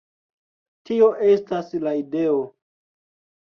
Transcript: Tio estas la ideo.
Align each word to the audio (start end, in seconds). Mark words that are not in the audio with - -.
Tio 0.91 1.11
estas 1.35 1.71
la 1.87 1.95
ideo. 2.03 2.43